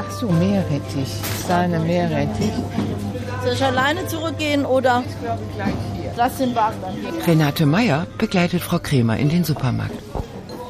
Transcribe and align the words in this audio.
Ach 0.00 0.10
so, 0.12 0.28
Meerrettich. 0.28 1.08
Sahne 1.46 1.80
Meerrettich. 1.80 2.52
Soll 3.42 3.52
ich 3.52 3.64
alleine 3.64 4.06
zurückgehen 4.06 4.64
oder? 4.64 5.02
Ich 5.06 5.20
glaube 5.20 5.42
gleich 5.56 5.74
hier. 6.00 6.12
Lass 6.16 6.36
den 6.38 6.54
Wagen 6.54 6.76
dann 6.80 6.92
hier. 6.94 7.26
Renate 7.26 7.66
Meyer 7.66 8.06
begleitet 8.16 8.62
Frau 8.62 8.78
Kremer 8.78 9.16
in 9.16 9.28
den 9.28 9.42
Supermarkt. 9.42 9.94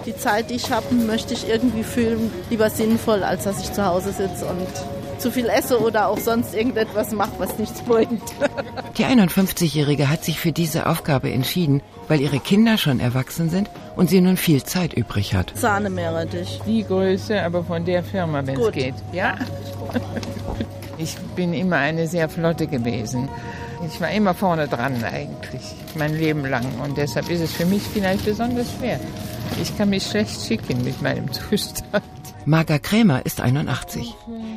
Die 0.06 0.16
Zeit, 0.16 0.48
die 0.48 0.54
ich 0.54 0.72
habe, 0.72 0.94
möchte 0.94 1.34
ich 1.34 1.46
irgendwie 1.46 1.82
fühlen, 1.82 2.30
lieber 2.48 2.70
sinnvoll, 2.70 3.22
als 3.22 3.44
dass 3.44 3.60
ich 3.60 3.70
zu 3.72 3.84
Hause 3.84 4.12
sitze 4.12 4.46
und 4.46 4.66
zu 5.18 5.30
viel 5.30 5.48
esse 5.48 5.80
oder 5.80 6.08
auch 6.08 6.18
sonst 6.18 6.54
irgendetwas 6.54 7.12
mache, 7.12 7.32
was 7.38 7.58
nichts 7.58 7.82
bringt. 7.82 8.22
Die 8.96 9.04
51-Jährige 9.04 10.08
hat 10.08 10.24
sich 10.24 10.38
für 10.40 10.52
diese 10.52 10.86
Aufgabe 10.86 11.30
entschieden, 11.30 11.82
weil 12.08 12.20
ihre 12.20 12.40
Kinder 12.40 12.78
schon 12.78 13.00
erwachsen 13.00 13.50
sind 13.50 13.70
und 13.96 14.10
sie 14.10 14.20
nun 14.20 14.36
viel 14.36 14.62
Zeit 14.62 14.94
übrig 14.94 15.34
hat. 15.34 15.52
Sahne 15.54 15.90
Meerrettich. 15.90 16.60
Die 16.66 16.84
Größe, 16.84 17.42
aber 17.42 17.64
von 17.64 17.84
der 17.84 18.02
Firma, 18.02 18.46
wenn 18.46 18.56
es 18.56 18.64
Gut. 18.64 18.72
geht. 18.74 18.94
Ja? 19.12 19.36
Ich 21.00 21.16
bin 21.36 21.54
immer 21.54 21.76
eine 21.76 22.08
sehr 22.08 22.28
flotte 22.28 22.66
gewesen. 22.66 23.28
Ich 23.86 24.00
war 24.00 24.10
immer 24.10 24.34
vorne 24.34 24.66
dran 24.66 25.04
eigentlich, 25.04 25.62
mein 25.94 26.18
Leben 26.18 26.44
lang. 26.44 26.66
Und 26.84 26.96
deshalb 26.98 27.30
ist 27.30 27.40
es 27.40 27.52
für 27.52 27.66
mich 27.66 27.82
vielleicht 27.82 28.24
besonders 28.24 28.66
schwer. 28.76 28.98
Ich 29.60 29.76
kann 29.76 29.90
mich 29.90 30.06
schlecht 30.06 30.46
schicken 30.46 30.84
mit 30.84 31.00
meinem 31.02 31.32
Zustand. 31.32 32.04
Marga 32.44 32.78
Krämer 32.78 33.26
ist 33.26 33.40
81. 33.40 34.14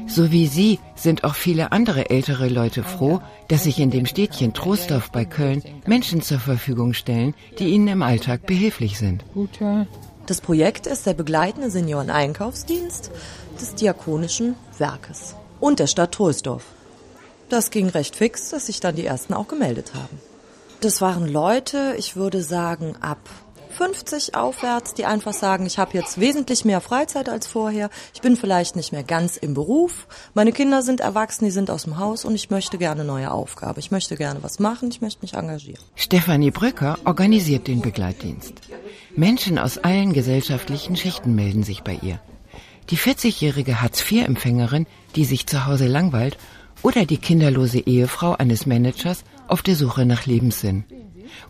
So 0.08 0.32
wie 0.32 0.48
sie 0.48 0.80
sind 0.96 1.24
auch 1.24 1.36
viele 1.36 1.72
andere 1.72 2.10
ältere 2.10 2.48
Leute 2.48 2.84
froh, 2.84 3.22
dass 3.50 3.64
sich 3.64 3.80
in 3.80 3.92
dem 3.92 4.06
Städtchen 4.06 4.54
Troisdorf 4.54 5.12
bei 5.12 5.26
Köln 5.26 5.62
Menschen 5.86 6.22
zur 6.22 6.40
Verfügung 6.40 6.94
stellen, 6.94 7.34
die 7.60 7.68
ihnen 7.68 7.88
im 7.90 8.02
Alltag 8.02 8.46
behilflich 8.46 8.98
sind. 8.98 9.26
Guter. 9.34 9.88
Das 10.26 10.40
Projekt 10.40 10.88
ist 10.88 11.06
der 11.06 11.14
begleitende 11.14 11.70
Senioreneinkaufsdienst 11.70 13.12
des 13.60 13.76
Diakonischen 13.76 14.56
Werkes 14.78 15.36
und 15.60 15.80
der 15.80 15.88
Stadt 15.88 16.14
Troisdorf. 16.14 16.64
Das 17.50 17.72
ging 17.72 17.90
recht 17.90 18.16
fix, 18.16 18.50
dass 18.50 18.68
sich 18.68 18.80
dann 18.80 18.96
die 18.96 19.06
ersten 19.06 19.34
auch 19.34 19.48
gemeldet 19.50 19.94
haben. 19.94 20.20
Das 20.80 21.02
waren 21.02 21.28
Leute, 21.28 21.96
ich 21.98 22.16
würde 22.16 22.42
sagen, 22.42 22.96
ab 23.02 23.20
50 23.72 24.36
aufwärts, 24.36 24.94
die 24.94 25.06
einfach 25.06 25.34
sagen, 25.34 25.66
ich 25.66 25.80
habe 25.80 25.98
jetzt 25.98 26.20
wesentlich 26.20 26.66
mehr 26.66 26.82
Freizeit 26.82 27.30
als 27.30 27.48
vorher, 27.48 27.90
ich 28.14 28.22
bin 28.22 28.36
vielleicht 28.36 28.76
nicht 28.76 28.92
mehr 28.92 29.04
ganz 29.04 29.38
im 29.38 29.54
Beruf, 29.54 30.08
meine 30.34 30.52
Kinder 30.52 30.82
sind 30.82 31.00
erwachsen, 31.00 31.46
die 31.46 31.52
sind 31.52 31.72
aus 31.72 31.84
dem 31.84 31.98
Haus 31.98 32.26
und 32.26 32.36
ich 32.36 32.50
möchte 32.50 32.78
gerne 32.78 33.04
neue 33.04 33.32
Aufgabe, 33.32 33.80
ich 33.80 33.92
möchte 33.92 34.16
gerne 34.16 34.44
was 34.44 34.60
machen, 34.60 34.90
ich 34.90 35.02
möchte 35.02 35.22
mich 35.22 35.34
engagieren. 35.34 35.82
Stefanie 35.96 36.52
Brücker 36.52 36.98
organisiert 37.06 37.68
den 37.68 37.82
Begleitdienst. 37.82 38.54
Menschen 39.16 39.58
aus 39.58 39.78
allen 39.78 40.14
gesellschaftlichen 40.14 40.96
Schichten 40.96 41.36
melden 41.36 41.64
sich 41.64 41.82
bei 41.82 41.98
ihr. 42.02 42.20
Die 42.90 42.98
40-jährige 42.98 43.82
Hartz-IV-Empfängerin, 43.82 44.86
die 45.16 45.26
sich 45.26 45.48
zu 45.48 45.66
Hause 45.66 45.88
langweilt, 45.88 46.38
oder 46.84 47.06
die 47.06 47.18
kinderlose 47.18 47.80
Ehefrau 47.80 48.34
eines 48.34 48.66
Managers 48.66 49.24
auf 49.48 49.62
der 49.62 49.76
Suche 49.76 50.06
nach 50.06 50.26
Lebenssinn. 50.26 50.84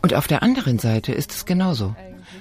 Und 0.02 0.14
auf 0.14 0.28
der 0.28 0.42
anderen 0.42 0.78
Seite 0.78 1.12
ist 1.12 1.32
es 1.32 1.46
genauso. 1.46 1.94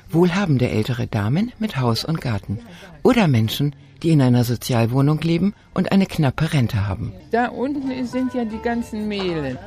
Wohlhabende 0.10 0.70
ältere 0.70 1.08
Damen 1.08 1.52
mit 1.60 1.78
Haus 1.78 2.06
und 2.06 2.22
Garten 2.22 2.60
oder 3.04 3.28
Menschen, 3.28 3.76
die 4.04 4.12
in 4.12 4.22
einer 4.22 4.44
Sozialwohnung 4.44 5.20
leben 5.22 5.54
und 5.74 5.92
eine 5.92 6.06
knappe 6.06 6.54
Rente 6.54 6.88
haben. 6.88 7.14
Da 7.32 7.48
unten 7.48 8.06
sind 8.06 8.34
ja 8.34 8.46
die 8.46 8.60
ganzen 8.60 9.08
Mehlen. 9.08 9.58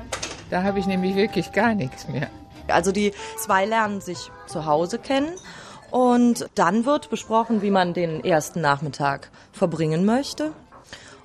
Da 0.50 0.62
habe 0.62 0.78
ich 0.78 0.86
nämlich 0.86 1.14
wirklich 1.14 1.52
gar 1.52 1.74
nichts 1.74 2.08
mehr. 2.08 2.28
Also 2.68 2.92
die 2.92 3.12
zwei 3.38 3.66
lernen 3.66 4.00
sich 4.00 4.30
zu 4.46 4.66
Hause 4.66 4.98
kennen 4.98 5.32
und 5.90 6.48
dann 6.54 6.86
wird 6.86 7.10
besprochen, 7.10 7.62
wie 7.62 7.70
man 7.70 7.94
den 7.94 8.24
ersten 8.24 8.60
Nachmittag 8.60 9.30
verbringen 9.52 10.04
möchte. 10.04 10.52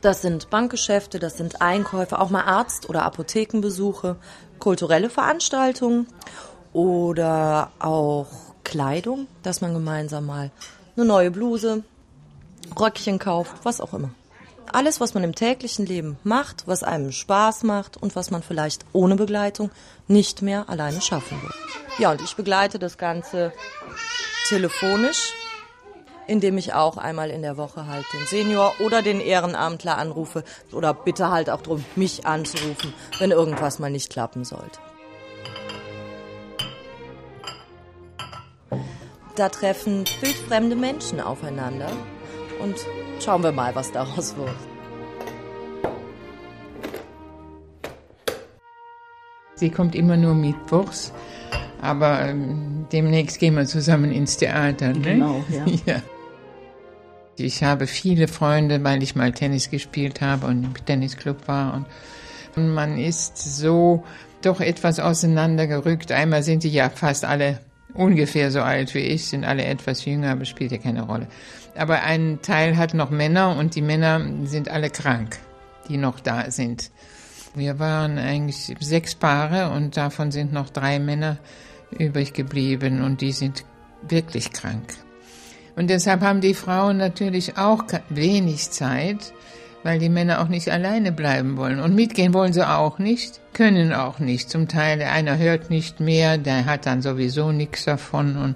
Das 0.02 0.22
sind 0.22 0.50
Bankgeschäfte, 0.50 1.19
das 1.19 1.38
sind 1.38 1.61
Einkäufe, 1.61 2.19
auch 2.19 2.30
mal 2.30 2.44
Arzt- 2.44 2.88
oder 2.88 3.03
Apothekenbesuche, 3.03 4.16
kulturelle 4.59 5.09
Veranstaltungen 5.09 6.07
oder 6.72 7.72
auch 7.79 8.28
Kleidung, 8.69 9.25
dass 9.41 9.62
man 9.62 9.74
gemeinsam 9.74 10.28
mal 10.28 10.52
eine 10.96 11.03
neue 11.03 11.31
Bluse, 11.31 11.84
Röckchen 12.80 13.18
kauft, 13.18 13.52
was 13.63 13.81
auch 13.81 13.96
immer. 13.96 14.12
Alles, 14.72 15.02
was 15.02 15.16
man 15.16 15.24
im 15.24 15.34
täglichen 15.34 15.88
Leben 15.88 16.19
macht, 16.24 16.68
was 16.68 16.84
einem 16.84 17.12
Spaß 17.12 17.63
macht 17.63 17.97
und 17.97 18.16
was 18.16 18.29
man 18.29 18.44
vielleicht 18.44 18.85
ohne 18.94 19.16
Begleitung 19.16 19.72
nicht 20.08 20.44
mehr 20.44 20.69
alleine 20.69 21.02
schaffen 21.02 21.41
wird. 21.41 21.56
Ja, 21.97 22.12
und 22.12 22.22
ich 22.22 22.35
begleite 22.35 22.78
das 22.78 23.00
Ganze 23.00 23.53
telefonisch, 24.50 25.34
indem 26.28 26.59
ich 26.59 26.74
auch 26.74 26.97
einmal 26.97 27.31
in 27.31 27.41
der 27.41 27.58
Woche 27.58 27.88
halt 27.88 28.06
den 28.13 28.28
Senior 28.28 28.75
oder 28.79 29.02
den 29.02 29.19
Ehrenamtler 29.19 29.97
anrufe 29.97 30.44
oder 30.72 30.94
bitte 30.94 31.31
halt 31.31 31.50
auch 31.50 31.62
darum, 31.62 31.84
mich 31.96 32.28
anzurufen, 32.28 32.94
wenn 33.18 33.31
irgendwas 33.31 33.79
mal 33.79 33.90
nicht 33.90 34.12
klappen 34.12 34.46
sollte. 34.46 34.79
Da 39.39 39.47
treffen 39.47 40.03
wildfremde 40.19 40.75
Menschen 40.75 41.22
aufeinander 41.22 41.89
und 42.61 42.75
schauen 43.23 43.41
wir 43.41 43.53
mal, 43.53 43.73
was 43.73 43.89
daraus 43.89 44.35
wird. 44.35 44.50
Sie 49.55 49.69
kommt 49.69 49.95
immer 49.95 50.17
nur 50.17 50.33
mittwochs, 50.33 51.13
aber 51.81 52.19
ähm, 52.28 52.85
demnächst 52.91 53.39
gehen 53.39 53.55
wir 53.55 53.66
zusammen 53.66 54.11
ins 54.11 54.35
Theater. 54.35 54.89
Ne? 54.89 54.99
Genau, 54.99 55.45
ja. 55.49 55.66
ja. 55.85 56.01
Ich 57.38 57.63
habe 57.63 57.88
viele 57.88 58.28
Freunde, 58.28 58.83
weil 58.83 59.01
ich 59.01 59.16
mal 59.16 59.31
Tennis 59.31 59.69
gespielt 59.69 60.19
habe 60.19 60.47
und 60.47 60.66
im 60.66 60.85
Tennisclub 60.85 61.47
war. 61.47 61.85
Und 62.57 62.73
man 62.73 62.97
ist 62.97 63.38
so 63.38 64.03
doch 64.41 64.59
etwas 64.59 64.99
auseinandergerückt. 64.99 66.11
Einmal 66.11 66.44
sind 66.44 66.63
die 66.63 66.72
ja 66.72 66.89
fast 66.89 67.23
alle 67.23 67.59
ungefähr 67.94 68.51
so 68.51 68.61
alt 68.61 68.94
wie 68.94 69.00
ich, 69.00 69.25
sind 69.25 69.45
alle 69.45 69.66
etwas 69.66 70.05
jünger, 70.05 70.31
aber 70.31 70.45
spielt 70.45 70.72
ja 70.72 70.77
keine 70.77 71.03
Rolle. 71.03 71.27
Aber 71.75 72.03
ein 72.03 72.39
Teil 72.41 72.77
hat 72.77 72.94
noch 72.94 73.09
Männer 73.09 73.55
und 73.57 73.75
die 73.75 73.81
Männer 73.81 74.22
sind 74.44 74.69
alle 74.69 74.89
krank, 74.89 75.38
die 75.88 75.97
noch 75.97 76.19
da 76.19 76.51
sind. 76.51 76.91
Wir 77.55 77.79
waren 77.79 78.17
eigentlich 78.17 78.75
sechs 78.79 79.16
Paare 79.16 79.72
und 79.72 79.97
davon 79.97 80.31
sind 80.31 80.53
noch 80.53 80.69
drei 80.69 80.99
Männer 80.99 81.38
übrig 81.97 82.33
geblieben 82.33 83.01
und 83.01 83.22
die 83.22 83.31
sind 83.31 83.66
wirklich 84.07 84.53
krank. 84.53 84.94
Und 85.75 85.89
deshalb 85.89 86.22
haben 86.22 86.41
die 86.41 86.53
Frauen 86.53 86.97
natürlich 86.97 87.57
auch 87.57 87.83
wenig 88.09 88.69
Zeit, 88.69 89.33
weil 89.84 90.00
die 90.00 90.09
Männer 90.09 90.41
auch 90.41 90.47
nicht 90.47 90.69
alleine 90.69 91.12
bleiben 91.12 91.57
wollen. 91.57 91.79
Und 91.79 91.95
mitgehen 91.95 92.34
wollen 92.34 92.53
sie 92.53 92.67
auch 92.67 93.00
nicht, 93.00 93.40
können 93.53 93.94
auch 93.94 94.19
nicht. 94.19 94.50
Zum 94.50 94.67
Teil, 94.67 94.97
der 94.97 95.12
eine 95.12 95.38
hört 95.38 95.69
nicht 95.69 96.00
mehr, 96.00 96.38
der 96.38 96.66
hat 96.66 96.85
dann 96.85 97.01
sowieso 97.01 97.51
nichts 97.51 97.85
davon 97.85 98.35
und 98.38 98.56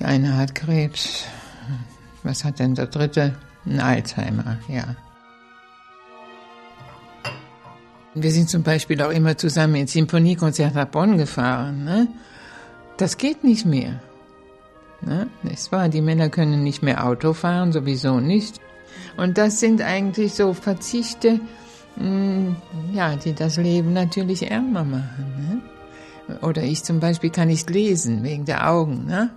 der 0.00 0.08
eine 0.08 0.36
hat 0.36 0.54
Krebs. 0.54 1.24
Was 2.22 2.44
hat 2.44 2.58
denn 2.58 2.74
der 2.74 2.86
dritte? 2.86 3.36
Ein 3.66 3.80
Alzheimer, 3.80 4.58
ja. 4.68 4.96
Wir 8.14 8.30
sind 8.30 8.48
zum 8.48 8.62
Beispiel 8.62 9.02
auch 9.02 9.10
immer 9.10 9.36
zusammen 9.36 9.74
ins 9.74 9.92
Symphoniekonzert 9.92 10.74
nach 10.74 10.86
Bonn 10.86 11.18
gefahren. 11.18 11.84
Ne? 11.84 12.06
Das 12.96 13.16
geht 13.16 13.42
nicht 13.42 13.66
mehr. 13.66 14.00
Ne? 15.00 15.26
Es 15.52 15.72
war, 15.72 15.88
die 15.88 16.00
Männer 16.00 16.28
können 16.28 16.62
nicht 16.62 16.82
mehr 16.82 17.04
Auto 17.04 17.32
fahren, 17.32 17.72
sowieso 17.72 18.20
nicht. 18.20 18.60
Und 19.16 19.38
das 19.38 19.60
sind 19.60 19.82
eigentlich 19.82 20.34
so 20.34 20.52
Verzichte, 20.54 21.40
mh, 21.96 22.56
ja, 22.92 23.16
die 23.16 23.34
das 23.34 23.56
Leben 23.56 23.92
natürlich 23.92 24.50
ärmer 24.50 24.84
machen. 24.84 25.62
Ne? 26.28 26.38
Oder 26.40 26.62
ich 26.62 26.82
zum 26.82 27.00
Beispiel 27.00 27.30
kann 27.30 27.48
nicht 27.48 27.70
lesen 27.70 28.22
wegen 28.22 28.44
der 28.44 28.70
Augen. 28.70 29.06
Ne? 29.06 29.30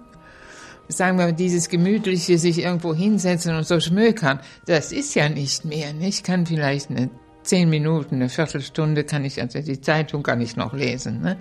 Sagen 0.88 1.18
wir, 1.18 1.31
dieses 1.34 1.69
gemütliche 1.69 2.38
sich 2.38 2.59
irgendwo 2.59 2.94
hinsetzen 2.94 3.56
und 3.56 3.68
so 3.68 3.79
schmökern, 3.79 4.40
das 4.66 4.92
ist 4.92 5.15
ja 5.15 5.30
nicht 5.30 5.65
mehr. 5.65 5.94
Ne? 5.94 6.07
Ich 6.07 6.24
kann 6.24 6.45
vielleicht 6.45 6.89
eine 6.89 7.10
zehn 7.44 7.69
Minuten, 7.69 8.15
eine 8.15 8.30
Viertelstunde 8.30 9.03
kann 9.03 9.25
ich, 9.25 9.42
also 9.42 9.60
die 9.62 9.81
Zeitung 9.81 10.24
kann 10.24 10.42
ich 10.42 10.56
noch 10.56 10.74
lesen. 10.74 11.21
Ne? 11.21 11.38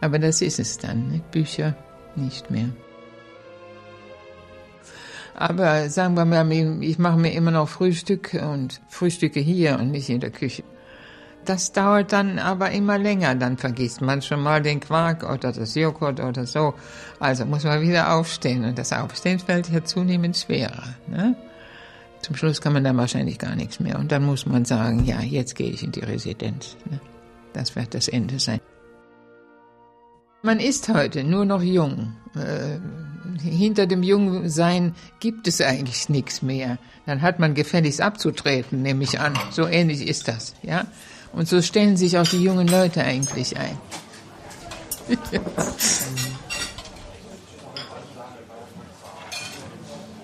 Aber 0.00 0.18
das 0.18 0.42
ist 0.42 0.58
es 0.58 0.78
dann, 0.78 1.08
ne? 1.08 1.22
Bücher 1.30 1.76
nicht 2.14 2.50
mehr. 2.50 2.68
Aber 5.38 5.90
sagen 5.90 6.14
wir 6.16 6.24
mal, 6.24 6.50
ich 6.82 6.98
mache 6.98 7.18
mir 7.18 7.32
immer 7.34 7.50
noch 7.50 7.68
Frühstück 7.68 8.32
und 8.32 8.80
frühstücke 8.88 9.38
hier 9.38 9.78
und 9.78 9.90
nicht 9.90 10.08
in 10.08 10.20
der 10.20 10.30
Küche. 10.30 10.64
Das 11.44 11.72
dauert 11.72 12.12
dann 12.12 12.38
aber 12.38 12.70
immer 12.70 12.98
länger, 12.98 13.34
dann 13.34 13.58
vergisst 13.58 14.00
man 14.00 14.22
schon 14.22 14.42
mal 14.42 14.62
den 14.62 14.80
Quark 14.80 15.22
oder 15.30 15.52
das 15.52 15.74
Joghurt 15.74 16.20
oder 16.20 16.46
so. 16.46 16.72
Also 17.20 17.44
muss 17.44 17.64
man 17.64 17.82
wieder 17.82 18.14
aufstehen 18.14 18.64
und 18.64 18.78
das 18.78 18.94
Aufstehen 18.94 19.38
fällt 19.38 19.68
ja 19.68 19.84
zunehmend 19.84 20.38
schwerer. 20.38 20.94
Ne? 21.06 21.36
Zum 22.22 22.34
Schluss 22.34 22.62
kann 22.62 22.72
man 22.72 22.82
dann 22.82 22.96
wahrscheinlich 22.96 23.38
gar 23.38 23.54
nichts 23.56 23.78
mehr 23.78 23.98
und 23.98 24.10
dann 24.10 24.24
muss 24.24 24.46
man 24.46 24.64
sagen, 24.64 25.04
ja, 25.04 25.20
jetzt 25.20 25.54
gehe 25.54 25.70
ich 25.70 25.84
in 25.84 25.92
die 25.92 26.00
Residenz. 26.00 26.78
Ne? 26.90 26.98
Das 27.52 27.76
wird 27.76 27.94
das 27.94 28.08
Ende 28.08 28.38
sein. 28.38 28.60
Man 30.42 30.60
ist 30.60 30.88
heute 30.88 31.24
nur 31.24 31.44
noch 31.44 31.62
jung. 31.62 32.16
Äh, 32.34 32.78
hinter 33.42 33.86
dem 33.86 34.02
Jungsein 34.02 34.94
gibt 35.20 35.48
es 35.48 35.60
eigentlich 35.60 36.08
nichts 36.08 36.42
mehr. 36.42 36.78
Dann 37.06 37.22
hat 37.22 37.38
man 37.38 37.54
gefälligst 37.54 38.00
abzutreten, 38.00 38.82
nehme 38.82 39.04
ich 39.04 39.20
an. 39.20 39.38
So 39.50 39.66
ähnlich 39.66 40.06
ist 40.06 40.28
das, 40.28 40.54
ja. 40.62 40.86
Und 41.32 41.48
so 41.48 41.60
stellen 41.62 41.96
sich 41.96 42.18
auch 42.18 42.26
die 42.26 42.42
jungen 42.42 42.68
Leute 42.68 43.02
eigentlich 43.02 43.56
ein. 43.56 43.78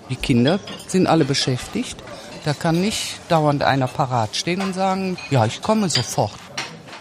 Die 0.08 0.16
Kinder 0.16 0.60
sind 0.88 1.06
alle 1.06 1.24
beschäftigt. 1.24 1.96
Da 2.44 2.52
kann 2.52 2.82
nicht 2.82 3.18
dauernd 3.30 3.62
einer 3.62 3.86
parat 3.86 4.36
stehen 4.36 4.60
und 4.60 4.74
sagen, 4.74 5.16
ja, 5.30 5.46
ich 5.46 5.62
komme 5.62 5.88
sofort. 5.88 6.34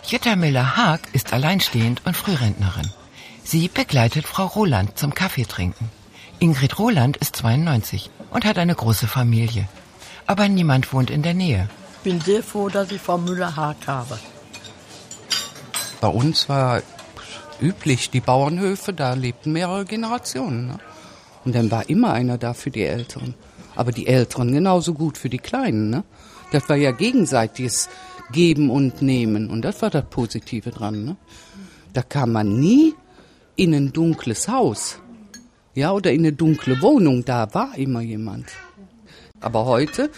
Jutta 0.07 0.37
Müller-Haag 0.37 1.01
ist 1.11 1.33
alleinstehend 1.33 2.05
und 2.05 2.15
Frührentnerin. 2.15 2.89
Sie 3.43 3.67
begleitet 3.67 4.25
Frau 4.25 4.45
Roland 4.45 4.97
zum 4.97 5.13
Kaffeetrinken. 5.13 5.89
Ingrid 6.39 6.79
Roland 6.79 7.17
ist 7.17 7.35
92 7.35 8.09
und 8.31 8.45
hat 8.45 8.57
eine 8.57 8.75
große 8.75 9.07
Familie. 9.07 9.67
Aber 10.25 10.47
niemand 10.47 10.93
wohnt 10.93 11.09
in 11.09 11.21
der 11.21 11.33
Nähe. 11.33 11.69
Ich 11.97 12.11
bin 12.11 12.21
sehr 12.21 12.41
froh, 12.41 12.69
dass 12.69 12.91
ich 12.91 13.01
Frau 13.01 13.17
Müller-Haag 13.17 13.87
habe. 13.87 14.17
Bei 15.99 16.07
uns 16.07 16.49
war 16.49 16.81
üblich, 17.61 18.09
die 18.09 18.21
Bauernhöfe, 18.21 18.93
da 18.93 19.13
lebten 19.13 19.51
mehrere 19.51 19.85
Generationen. 19.85 20.67
Ne? 20.67 20.79
Und 21.45 21.53
dann 21.53 21.69
war 21.69 21.89
immer 21.89 22.13
einer 22.13 22.37
da 22.37 22.53
für 22.53 22.71
die 22.71 22.83
Älteren. 22.83 23.35
Aber 23.75 23.91
die 23.91 24.07
Älteren 24.07 24.51
genauso 24.51 24.93
gut 24.93 25.17
für 25.17 25.29
die 25.29 25.37
Kleinen. 25.37 25.89
Ne? 25.89 26.03
Das 26.51 26.69
war 26.69 26.75
ja 26.75 26.91
gegenseitiges 26.91 27.89
Geben 28.31 28.69
und 28.69 29.01
Nehmen. 29.01 29.49
Und 29.49 29.63
das 29.63 29.81
war 29.81 29.89
das 29.89 30.05
Positive 30.05 30.71
dran. 30.71 31.05
Ne? 31.05 31.15
Da 31.93 32.01
kam 32.01 32.31
man 32.31 32.59
nie 32.59 32.95
in 33.61 33.75
ein 33.75 33.93
dunkles 33.93 34.47
Haus. 34.47 34.97
Ja, 35.75 35.91
oder 35.91 36.11
in 36.11 36.21
eine 36.21 36.33
dunkle 36.33 36.81
Wohnung. 36.81 37.23
Da 37.25 37.53
war 37.53 37.77
immer 37.77 38.01
jemand. 38.01 38.47
Aber 39.39 39.65
heute, 39.65 40.09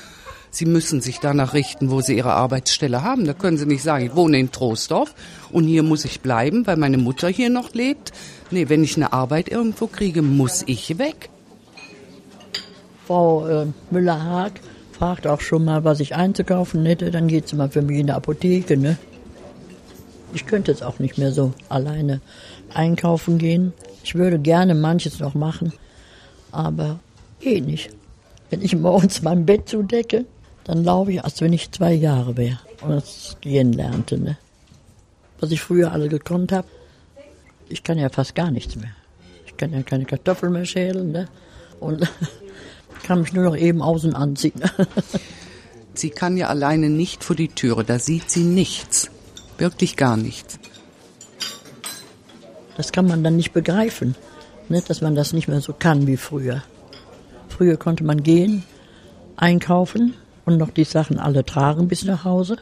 Sie 0.50 0.66
müssen 0.66 1.02
sich 1.02 1.20
danach 1.20 1.54
richten, 1.54 1.92
wo 1.92 2.00
Sie 2.00 2.16
Ihre 2.16 2.32
Arbeitsstelle 2.32 3.04
haben. 3.04 3.26
Da 3.26 3.34
können 3.34 3.58
Sie 3.58 3.66
nicht 3.66 3.84
sagen, 3.84 4.06
ich 4.06 4.16
wohne 4.16 4.40
in 4.40 4.52
Troisdorf 4.52 5.14
und 5.52 5.66
hier 5.66 5.84
muss 5.84 6.06
ich 6.06 6.22
bleiben, 6.22 6.66
weil 6.68 6.78
meine 6.78 6.98
Mutter 6.98 7.28
hier 7.28 7.50
noch 7.50 7.74
lebt. 7.74 8.14
Nee, 8.50 8.70
wenn 8.70 8.82
ich 8.82 8.96
eine 8.96 9.12
Arbeit 9.12 9.50
irgendwo 9.50 9.88
kriege, 9.88 10.22
muss 10.22 10.64
ich 10.66 10.98
weg. 10.98 11.30
Frau 13.06 13.46
äh, 13.46 13.66
Müller-Haag 13.92 14.54
fragt 14.94 15.28
auch 15.28 15.42
schon 15.42 15.66
mal, 15.66 15.84
was 15.84 16.00
ich 16.00 16.16
einzukaufen 16.16 16.86
hätte. 16.86 17.12
Dann 17.12 17.28
geht 17.28 17.50
sie 17.50 17.58
mal 17.58 17.70
für 17.70 17.82
mich 17.82 18.00
in 18.00 18.08
die 18.08 18.14
Apotheke. 18.14 18.78
Ne? 18.78 18.98
Ich 20.34 20.46
könnte 20.46 20.72
jetzt 20.72 20.84
auch 20.84 21.00
nicht 21.00 21.18
mehr 21.18 21.32
so 21.32 21.54
alleine 21.70 22.22
einkaufen 22.74 23.38
gehen. 23.38 23.74
Ich 24.04 24.16
würde 24.16 24.40
gerne 24.40 24.76
manches 24.76 25.20
noch 25.20 25.36
machen, 25.36 25.74
aber 26.52 27.00
geht 27.40 27.66
nicht. 27.66 27.92
Wenn 28.50 28.62
ich 28.62 28.76
morgens 28.76 29.22
mein 29.22 29.46
Bett 29.46 29.70
zudecke, 29.70 30.26
dann 30.64 30.84
laufe 30.84 31.12
ich, 31.12 31.24
als 31.24 31.42
wenn 31.42 31.54
ich 31.54 31.72
zwei 31.72 31.94
Jahre 31.94 32.38
wäre 32.38 32.60
und 32.82 32.92
das 32.92 33.38
gehen 33.42 33.74
lernte. 33.74 34.18
Ne? 34.18 34.38
Was 35.40 35.52
ich 35.52 35.62
früher 35.62 35.92
alle 35.92 36.10
gekonnt 36.10 36.52
habe, 36.52 36.68
ich 37.70 37.84
kann 37.84 37.98
ja 37.98 38.10
fast 38.10 38.36
gar 38.36 38.52
nichts 38.52 38.76
mehr. 38.76 38.92
Ich 39.46 39.58
kann 39.58 39.74
ja 39.74 39.82
keine 39.84 40.06
Kartoffeln 40.06 40.54
mehr 40.54 40.66
schälen 40.66 41.12
ne? 41.12 41.28
und 41.80 42.10
kann 43.04 43.22
mich 43.22 43.34
nur 43.34 43.44
noch 43.44 43.58
eben 43.58 43.82
außen 43.82 44.16
anziehen. 44.16 44.62
sie 45.94 46.10
kann 46.10 46.38
ja 46.38 46.48
alleine 46.48 46.90
nicht 46.90 47.24
vor 47.24 47.36
die 47.36 47.50
Türe, 47.50 47.84
da 47.84 48.00
sieht 48.00 48.30
sie 48.30 48.44
nichts, 48.44 49.10
wirklich 49.64 49.96
gar 49.96 50.18
nichts. 50.18 50.60
Das 52.76 52.92
kann 52.92 53.08
man 53.08 53.24
dann 53.24 53.38
nicht 53.38 53.54
begreifen, 53.54 54.14
ne? 54.68 54.84
dass 54.86 55.00
man 55.00 55.16
das 55.16 55.32
nicht 55.32 55.48
mehr 55.48 55.62
so 55.62 55.72
kann 55.72 56.06
wie 56.06 56.18
früher. 56.18 56.62
Früher 57.48 57.78
konnte 57.78 58.04
man 58.04 58.24
gehen, 58.24 58.64
einkaufen 59.38 60.16
und 60.44 60.58
noch 60.58 60.70
die 60.70 60.84
Sachen 60.84 61.18
alle 61.18 61.46
tragen 61.46 61.88
bis 61.88 62.04
nach 62.04 62.26
Hause. 62.26 62.58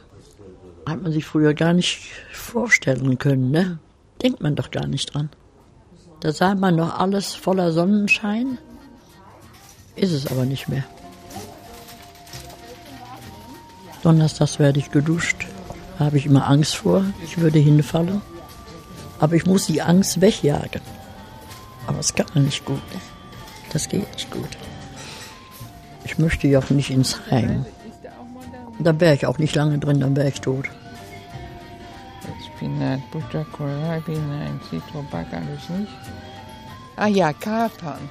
Hat 0.86 1.02
man 1.02 1.12
sich 1.12 1.26
früher 1.26 1.56
gar 1.56 1.74
nicht 1.74 2.02
vorstellen 2.32 3.18
können, 3.18 3.50
ne? 3.50 3.80
Denkt 4.22 4.42
man 4.42 4.56
doch 4.56 4.70
gar 4.70 4.86
nicht 4.86 5.14
dran. 5.14 5.30
Da 6.20 6.32
sah 6.32 6.54
man 6.54 6.76
noch 6.76 7.00
alles 7.00 7.34
voller 7.34 7.72
Sonnenschein. 7.72 8.60
Ist 9.96 10.12
es 10.12 10.28
aber 10.28 10.46
nicht 10.46 10.68
mehr. 10.68 10.84
Donnerstags 14.04 14.60
werde 14.60 14.80
ich 14.80 14.92
geduscht. 14.92 15.48
Da 16.02 16.06
habe 16.06 16.18
ich 16.18 16.26
immer 16.26 16.50
Angst 16.50 16.78
vor, 16.78 17.06
ich 17.24 17.38
würde 17.38 17.60
hinfallen. 17.60 18.24
Aber 19.20 19.36
ich 19.36 19.46
muss 19.46 19.68
die 19.68 19.84
Angst 19.84 20.20
wegjagen. 20.20 20.82
Aber 21.86 21.98
das 21.98 22.16
kann 22.16 22.26
man 22.34 22.46
nicht 22.46 22.66
gut. 22.66 22.82
Das 23.72 23.88
geht 23.88 24.12
nicht 24.12 24.32
gut. 24.32 24.58
Ich 26.04 26.18
möchte 26.18 26.48
ja 26.48 26.58
auch 26.58 26.72
nicht 26.72 26.90
ins 26.90 27.20
Heim. 27.30 27.68
Da 28.80 29.00
wäre 29.00 29.14
ich 29.14 29.28
auch 29.28 29.38
nicht 29.38 29.54
lange 29.54 29.78
drin, 29.78 30.00
dann 30.00 30.16
wäre 30.16 30.30
ich 30.30 30.42
tot. 30.42 30.66
Spinat, 32.48 33.02
Butter, 33.12 33.46
Kohlrabi, 33.52 34.18
nein, 34.18 34.60
Zitrobak, 34.72 35.28
alles 35.32 35.70
nicht. 35.70 35.92
Ah 36.96 37.06
ja, 37.06 37.32
Kapern. 37.32 38.10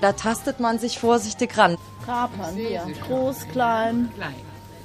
Da 0.00 0.12
tastet 0.12 0.60
man 0.60 0.78
sich 0.78 1.00
vorsichtig 1.00 1.58
ran. 1.58 1.78
Kapern 2.06 2.54
hier. 2.54 2.86
Groß, 3.08 3.48
klein, 3.50 4.08
Klein. 4.14 4.34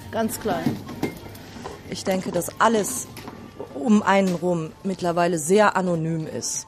ganz 0.09 0.39
klein. 0.39 0.75
Ich 1.89 2.03
denke, 2.03 2.31
dass 2.31 2.59
alles 2.59 3.07
um 3.73 4.01
einen 4.01 4.35
rum 4.35 4.71
mittlerweile 4.83 5.37
sehr 5.37 5.75
anonym 5.75 6.27
ist. 6.27 6.67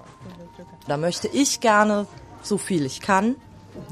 Da 0.87 0.97
möchte 0.97 1.27
ich 1.27 1.59
gerne, 1.61 2.07
so 2.41 2.57
viel 2.57 2.85
ich 2.85 3.01
kann, 3.01 3.35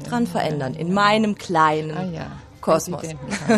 dran 0.04 0.26
verändern. 0.26 0.74
In 0.74 0.92
meinem 0.92 1.34
kleinen 1.36 1.96
Ah 1.96 2.04
ja. 2.04 2.26
Kosmos. 2.60 3.02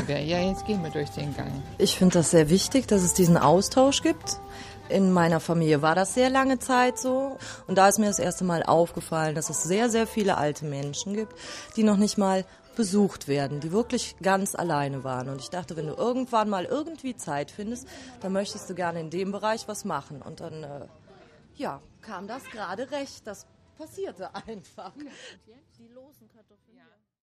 Ja, 0.09 0.41
jetzt 0.41 0.67
gehen 0.67 0.83
wir 0.83 0.91
durch 0.91 1.11
den 1.11 1.37
Gang. 1.37 1.63
Ich 1.79 1.97
finde 1.97 2.15
das 2.15 2.33
sehr 2.33 2.51
wichtig, 2.51 2.89
dass 2.89 3.03
es 3.03 3.15
diesen 3.15 3.37
Austausch 3.37 4.03
gibt. 4.03 4.41
In 4.89 5.13
meiner 5.13 5.41
Familie 5.41 5.83
war 5.83 5.97
das 5.97 6.15
sehr 6.15 6.31
lange 6.31 6.59
Zeit 6.59 6.99
so. 6.99 7.39
Und 7.67 7.77
da 7.77 7.89
ist 7.89 7.99
mir 7.99 8.07
das 8.07 8.21
erste 8.21 8.45
Mal 8.45 8.63
aufgefallen, 8.63 9.35
dass 9.35 9.51
es 9.51 9.65
sehr, 9.65 9.91
sehr 9.91 10.07
viele 10.07 10.37
alte 10.37 10.65
Menschen 10.65 11.15
gibt, 11.15 11.35
die 11.77 11.83
noch 11.83 11.97
nicht 11.97 12.19
mal 12.19 12.45
besucht 12.77 13.27
werden, 13.27 13.59
die 13.61 13.73
wirklich 13.73 14.17
ganz 14.23 14.55
alleine 14.55 15.03
waren. 15.03 15.29
Und 15.29 15.41
ich 15.41 15.51
dachte, 15.51 15.77
wenn 15.77 15.87
du 15.87 15.95
irgendwann 15.95 16.49
mal 16.49 16.67
irgendwie 16.67 17.17
Zeit 17.17 17.51
findest, 17.51 17.89
dann 18.21 18.33
möchtest 18.33 18.71
du 18.71 18.75
gerne 18.75 19.01
in 19.01 19.11
dem 19.11 19.33
Bereich 19.33 19.67
was 19.67 19.85
machen. 19.85 20.23
Und 20.23 20.41
dann, 20.41 20.63
äh, 20.63 20.87
ja, 21.57 21.81
kam 22.03 22.29
das 22.29 22.45
gerade 22.45 22.91
recht. 22.93 23.27
Das 23.27 23.47
passierte 23.77 24.33
einfach. 24.47 24.93
Kartoffeln. 26.29 26.77